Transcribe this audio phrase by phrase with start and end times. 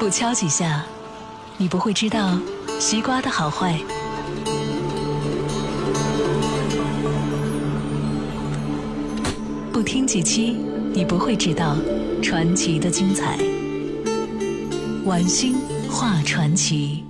[0.00, 0.82] 不敲几下，
[1.58, 2.40] 你不会知道
[2.80, 3.76] 西瓜的好坏；
[9.70, 10.52] 不听几期，
[10.94, 11.76] 你不会知道
[12.22, 13.36] 传奇的精彩。
[15.04, 15.54] 晚星
[15.90, 17.04] 画传奇。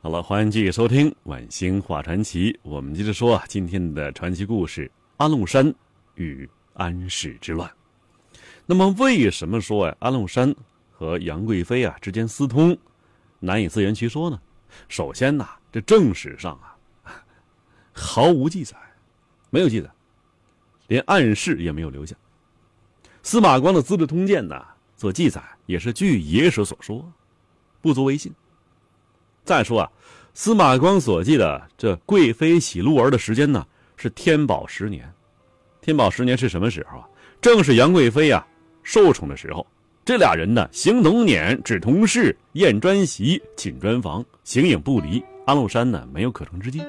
[0.00, 2.50] 好了，欢迎继续收听《晚星画传奇》。
[2.62, 5.74] 我们接着说啊，今天的传奇故事——安禄山
[6.14, 7.70] 与安史之乱。
[8.64, 10.54] 那么，为什么说呀，安禄山
[10.90, 12.76] 和杨贵妃啊之间私通，
[13.40, 14.40] 难以自圆其说呢？
[14.88, 16.76] 首先呐，这正史上啊，
[17.92, 18.76] 毫无记载，
[19.50, 19.90] 没有记载，
[20.86, 22.16] 连暗示也没有留下。
[23.22, 24.64] 司马光的《资治通鉴》呢，
[24.96, 27.12] 所记载也是据野史所说，
[27.80, 28.32] 不足为信。
[29.44, 29.90] 再说啊，
[30.34, 33.66] 司马光所记的这贵妃喜鹿儿的时间呢，
[33.96, 35.12] 是天宝十年。
[35.80, 37.08] 天宝十年是什么时候啊？
[37.40, 38.46] 正是杨贵妃啊
[38.82, 39.66] 受宠的时候。
[40.04, 45.22] 这俩人呢，行农辇，指同事，宴专席，寝专房，形影不离。
[45.46, 46.82] 安禄山呢，没有可乘之机。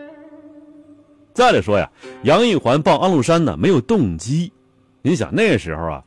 [1.32, 1.88] 再来说呀，
[2.24, 4.52] 杨玉环抱安禄山呢，没有动机。
[5.04, 6.04] 您想那时候啊，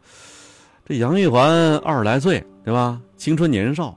[0.84, 3.00] 这杨玉环二十来岁，对吧？
[3.16, 3.96] 青春年少。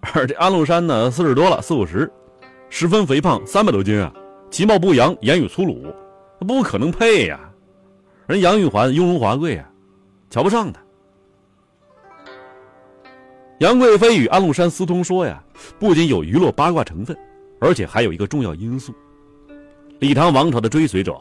[0.00, 2.08] 而这安禄山呢，四十多了，四五十，
[2.70, 4.12] 十分肥胖，三百多斤啊，
[4.48, 5.92] 其貌不扬，言语粗鲁，
[6.46, 7.40] 不可能配呀。
[8.28, 9.68] 人杨玉环雍容华贵啊，
[10.30, 10.80] 瞧不上他。
[13.58, 15.42] 杨贵妃与安禄山私通说呀，
[15.80, 17.16] 不仅有娱乐八卦成分，
[17.58, 18.94] 而且还有一个重要因素：
[19.98, 21.18] 李唐王朝的追随者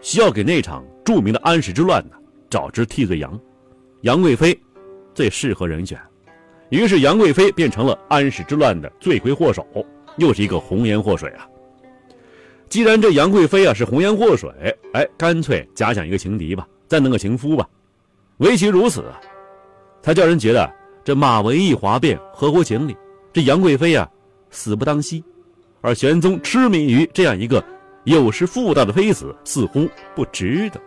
[0.00, 2.14] 需要给那场著名的安史之乱呢
[2.48, 3.36] 找只替罪羊，
[4.02, 4.56] 杨贵妃
[5.12, 5.98] 最适合人选。
[6.68, 9.66] 于是杨贵妃变成了安史之乱的罪魁祸首，
[10.18, 11.48] 又是一个红颜祸水啊！
[12.68, 14.48] 既然这杨贵妃啊是红颜祸水，
[14.92, 17.68] 哎，干脆假想一个情敌吧，再弄个情夫吧。
[18.36, 19.04] 唯其如此，
[20.00, 20.72] 才叫人觉得
[21.06, 22.96] 这马嵬驿哗变合乎情理。
[23.32, 24.10] 这杨贵妃啊
[24.50, 25.22] 死不当惜，
[25.80, 27.64] 而玄宗痴迷于这样一个
[28.02, 30.80] 有失妇道的妃子，似乎不值得。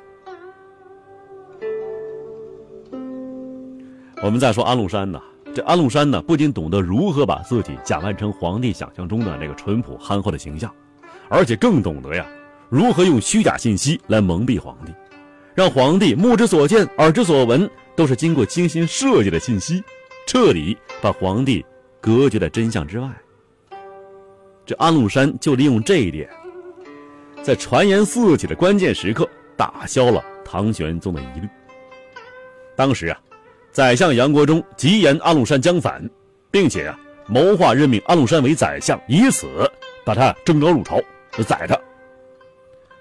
[4.21, 5.21] 我们再说安禄山呐。
[5.55, 10.69] 这安禄山呢，不仅懂得如何把自己假扮成皇帝想象中的那个淳朴憨厚的形象，
[11.29, 12.27] 而且更懂得呀，
[12.67, 14.91] 如何用虚假信息来蒙蔽皇帝，
[15.55, 19.81] 让皇帝目之所见、耳之所闻都是经过精心设计的信息，
[20.31, 21.65] 彻底把皇帝
[21.99, 23.09] 隔绝在真相之外。
[24.63, 26.29] 这安禄山就利用这一点，
[27.41, 31.49] 在传言四起的关键时刻，打消了唐玄宗的疑虑。
[32.75, 33.19] 当时啊。
[33.71, 36.07] 宰相杨国忠急言安禄山将反，
[36.51, 39.47] 并且啊谋划任命安禄山为宰相，以此
[40.05, 40.99] 把他征召入朝，
[41.43, 41.75] 宰他。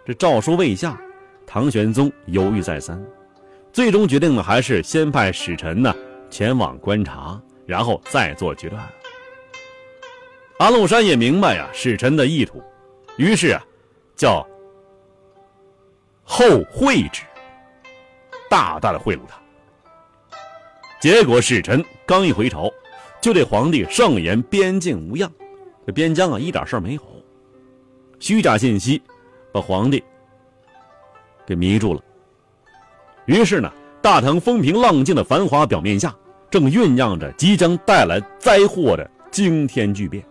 [0.06, 0.98] 这诏书未下，
[1.46, 3.02] 唐玄宗犹豫再三，
[3.70, 5.94] 最终决定呢还是先派使臣呢
[6.30, 8.82] 前往观察，然后再做决断。
[10.58, 12.62] 安禄山也明白呀使臣的意图，
[13.16, 13.64] 于是啊
[14.16, 14.46] 叫
[16.24, 17.22] 后会之，
[18.50, 19.38] 大大的贿赂他。
[21.00, 22.68] 结果使臣刚一回朝，
[23.20, 25.30] 就对皇帝上言边境无恙，
[25.86, 27.02] 这边疆啊一点事儿没有。
[28.18, 29.00] 虚假信息
[29.52, 30.02] 把皇帝
[31.46, 32.02] 给迷住了。
[33.26, 33.72] 于是呢，
[34.08, 36.16] 大唐风平浪静的繁华表面下，
[36.50, 40.24] 正酝酿着即将带来灾祸的惊天巨变。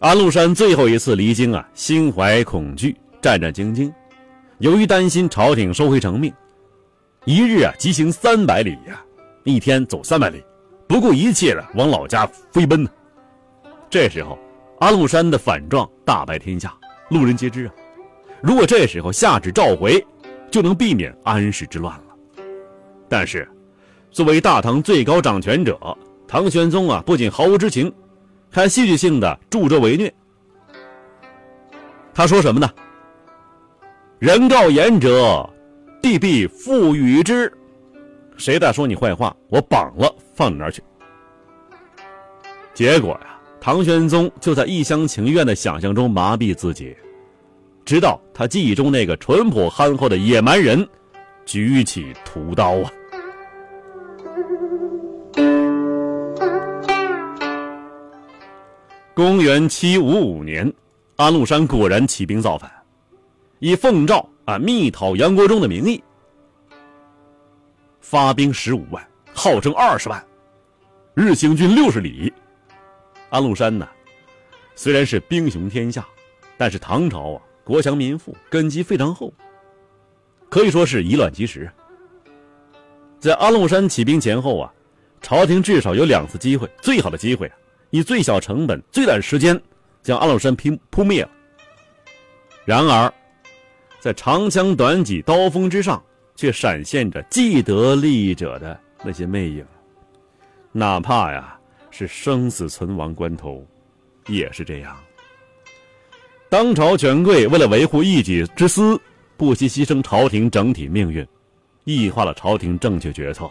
[0.00, 3.90] 安禄山最后一次离京啊，心怀恐惧，战战兢兢。
[4.58, 6.30] 由于担心朝廷收回成命。
[7.24, 9.02] 一日啊，急行三百里呀，
[9.44, 10.44] 一天走三百里，
[10.86, 12.90] 不顾一切的往老家飞奔呢。
[13.88, 14.38] 这时候，
[14.80, 16.76] 安禄山的反状大白天下，
[17.08, 17.72] 路人皆知啊。
[18.46, 20.06] 如果这时候下旨召回，
[20.50, 22.42] 就能避免安史之乱了。
[23.08, 23.48] 但是，
[24.10, 25.78] 作为大唐最高掌权者，
[26.28, 27.90] 唐玄宗啊，不仅毫无知情，
[28.50, 30.12] 还戏剧性的助纣为虐。
[32.12, 32.70] 他说什么呢？
[34.18, 35.48] 人告言者。
[36.02, 37.50] 必必复与之。
[38.36, 40.82] 谁再说你坏话，我绑了放你那儿去。
[42.74, 46.94] 结果呀，唐玄宗就在一厢情愿的想象中麻痹自己，
[47.84, 50.88] 直到他记忆中那个淳朴憨厚的野蛮人
[51.44, 52.90] 举起屠刀啊。
[59.14, 60.72] 公元七五五年，
[61.16, 62.70] 安禄山果然起兵造反，
[63.58, 64.28] 以奉诏。
[64.46, 64.58] 啊！
[64.58, 66.04] 密讨杨国忠的名义，
[67.98, 69.02] 发兵十五万，
[69.32, 70.22] 号称二十万，
[71.14, 72.30] 日行军六十里。
[73.30, 73.88] 安禄山呢，
[74.74, 76.06] 虽然是兵雄天下，
[76.58, 79.32] 但是唐朝啊，国强民富，根基非常厚，
[80.50, 81.70] 可以说是以卵击石。
[83.18, 84.72] 在安禄山起兵前后啊，
[85.22, 87.56] 朝廷至少有两次机会，最好的机会啊，
[87.88, 89.58] 以最小成本、最短时间
[90.02, 91.30] 将安禄山拼扑灭了。
[92.66, 93.12] 然而，
[93.98, 96.02] 在长枪短戟、刀锋之上，
[96.36, 99.64] 却闪现着既得利益者的那些魅影。
[100.70, 101.58] 哪怕呀
[101.90, 103.66] 是生死存亡关头，
[104.26, 104.94] 也是这样。
[106.54, 108.96] 当朝权贵为了维护一己之私，
[109.36, 111.26] 不惜牺牲朝廷整体命运，
[111.82, 113.50] 异化了朝廷正确决策，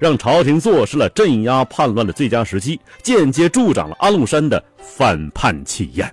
[0.00, 6.12] 让朝廷坐失了镇压叛乱的最佳时机，间接助长了安禄山的反叛气焰。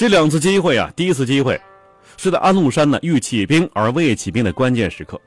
[0.00, 1.60] 这两次机会啊，第一次机会
[2.16, 5.20] 是在安禄山呢欲起兵而未起兵的关键时刻。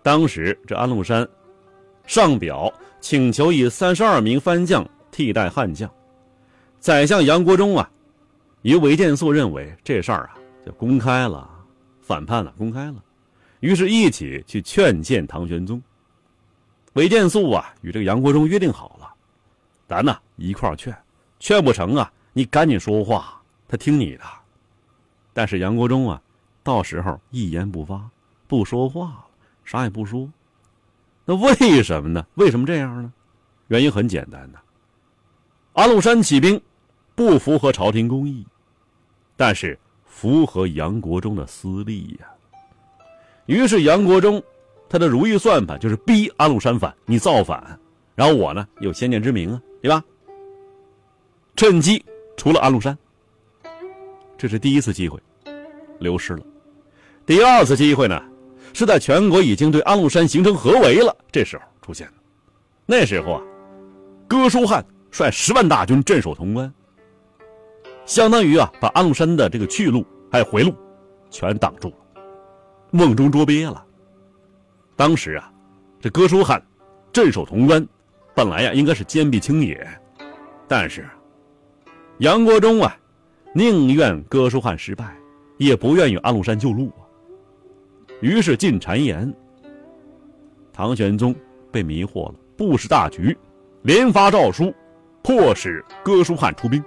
[0.00, 1.28] 当时这安禄山
[2.06, 5.90] 上表请求以三十二名番将替代汉将，
[6.78, 7.90] 宰相杨国忠啊，
[8.62, 11.50] 与韦见素认为这事儿啊就公开了，
[12.00, 13.02] 反叛了，公开了，
[13.58, 15.82] 于是一起去劝谏唐玄宗。
[16.92, 19.12] 韦见素啊与这个杨国忠约定好了，
[19.88, 20.96] 咱呢一块儿劝，
[21.40, 23.34] 劝不成啊，你赶紧说话。
[23.68, 24.24] 他听你的，
[25.34, 26.20] 但是杨国忠啊，
[26.62, 28.08] 到时候一言不发，
[28.46, 29.26] 不说话了，
[29.62, 30.26] 啥也不说。
[31.26, 32.26] 那为什么呢？
[32.36, 33.12] 为什么这样呢？
[33.66, 34.58] 原因很简单的，
[35.74, 36.58] 安禄山起兵
[37.14, 38.46] 不符合朝廷公义，
[39.36, 42.28] 但是符合杨国忠的私利呀。
[43.44, 44.42] 于是杨国忠
[44.88, 47.78] 他的如意算盘就是逼安禄山反，你造反，
[48.14, 50.02] 然后我呢有先见之明啊，对吧？
[51.54, 52.02] 趁机
[52.38, 52.96] 除了安禄山。
[54.38, 55.20] 这是第一次机会，
[55.98, 56.42] 流失了。
[57.26, 58.22] 第二次机会呢，
[58.72, 62.12] 是在全国已经对安禄山形成合围了，这时候出现的。
[62.86, 63.42] 那时候啊，
[64.28, 66.72] 哥舒翰率十万大军镇守潼关，
[68.06, 70.72] 相当于啊把安禄山的这个去路还有回路
[71.30, 72.22] 全挡住了，
[72.92, 73.84] 瓮中捉鳖了。
[74.94, 75.52] 当时啊，
[76.00, 76.64] 这哥舒翰
[77.12, 77.84] 镇守潼关，
[78.36, 79.84] 本来呀应该是坚壁清野，
[80.68, 81.04] 但是
[82.18, 82.96] 杨国忠啊。
[83.54, 85.16] 宁愿哥舒翰失败，
[85.56, 87.02] 也不愿与安禄山救路啊。
[88.20, 89.34] 于是进谗言。
[90.72, 91.34] 唐玄宗
[91.72, 93.36] 被迷惑了，不识大局，
[93.82, 94.72] 连发诏书，
[95.22, 96.82] 迫使哥舒翰出兵。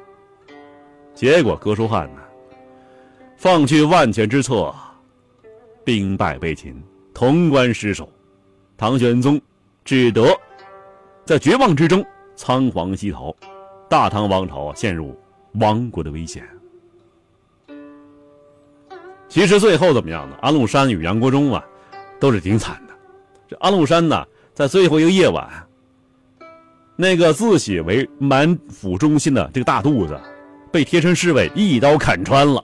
[1.13, 2.21] 结果哥舒翰呢，
[3.35, 4.73] 放弃万全之策，
[5.83, 6.81] 兵败被擒，
[7.13, 8.09] 潼关失守。
[8.77, 9.39] 唐玄宗
[9.83, 10.25] 只得
[11.25, 12.05] 在绝望之中
[12.35, 13.35] 仓皇西逃，
[13.89, 15.19] 大唐王朝陷入。
[15.53, 16.47] 亡国的危险。
[19.27, 20.35] 其实最后怎么样呢？
[20.41, 21.63] 安禄山与杨国忠啊，
[22.19, 22.93] 都是挺惨的。
[23.47, 25.49] 这安禄山呢，在最后一个夜晚，
[26.97, 30.19] 那个自诩为满腹忠心的这个大肚子，
[30.71, 32.63] 被贴身侍卫一刀砍穿了。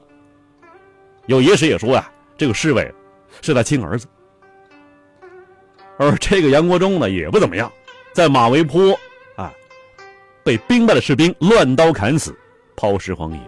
[1.27, 2.93] 有野史也说呀，这个侍卫
[3.41, 4.05] 是他亲儿子。
[5.97, 7.71] 而这个杨国忠呢，也不怎么样，
[8.13, 8.91] 在马嵬坡
[9.37, 9.53] 啊，
[10.43, 12.37] 被兵败的士兵乱刀砍死。
[12.77, 13.39] 抛尸荒野。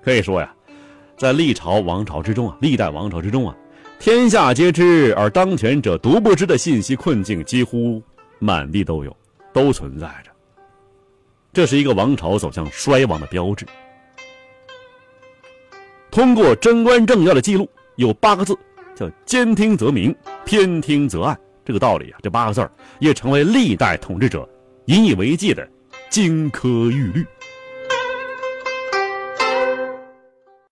[0.00, 0.54] 可以说呀，
[1.16, 3.56] 在历朝王朝之中啊，历代王朝之中啊，
[3.98, 8.02] 天下皆知而当权者独不知的信息困境，几乎
[8.38, 9.16] 满地都有，
[9.52, 10.30] 都存在着。
[11.52, 13.64] 这是一个王朝走向衰亡的标志。
[16.10, 18.56] 通过贞观政要的记录，有八个字，
[18.94, 20.14] 叫“兼听则明，
[20.44, 21.38] 偏听则暗”。
[21.64, 24.46] 这个道理啊，这八个字也成为历代统治者
[24.86, 25.66] 引以为戒的
[26.10, 27.24] 金科玉律。